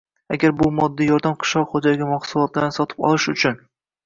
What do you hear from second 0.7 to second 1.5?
moddiy yordam